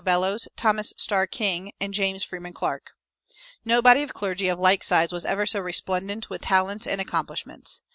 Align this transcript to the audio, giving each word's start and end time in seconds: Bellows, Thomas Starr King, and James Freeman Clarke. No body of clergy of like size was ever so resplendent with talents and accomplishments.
Bellows, 0.03 0.47
Thomas 0.55 0.93
Starr 0.97 1.27
King, 1.27 1.73
and 1.79 1.93
James 1.93 2.23
Freeman 2.23 2.53
Clarke. 2.53 2.93
No 3.63 3.83
body 3.83 4.01
of 4.01 4.15
clergy 4.15 4.47
of 4.47 4.57
like 4.57 4.83
size 4.83 5.11
was 5.13 5.25
ever 5.25 5.45
so 5.45 5.59
resplendent 5.59 6.27
with 6.27 6.41
talents 6.41 6.87
and 6.87 6.99
accomplishments. 6.99 7.81